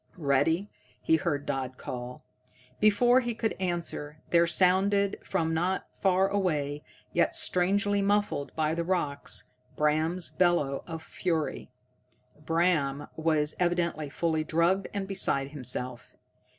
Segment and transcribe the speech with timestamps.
[0.17, 2.25] "Ready?" he heard Dodd call.
[2.79, 8.83] Before he could answer, there sounded from not far away, yet strangely muffled by the
[8.83, 11.69] rocks, Bram's bellow of fury.
[12.43, 16.15] Bram was evidently fully drugged and beside himself.